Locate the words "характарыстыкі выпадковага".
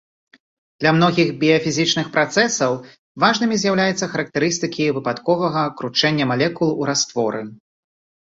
4.15-5.61